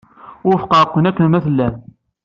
[0.45, 1.75] Wufqeɣ-ken akken ma tellam.